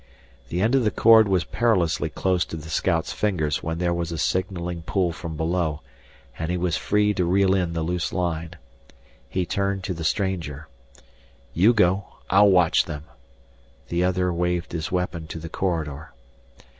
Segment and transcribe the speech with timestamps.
[0.49, 4.11] The end of the cord was perilously close to the scout's fingers when there was
[4.11, 5.81] a signaling pull from below,
[6.39, 8.55] and he was free to reel in the loose line.
[9.29, 10.67] He turned to the stranger.
[11.53, 12.15] "You go.
[12.31, 13.03] I'll watch them."
[13.89, 16.11] The other waved his weapon to the corridor.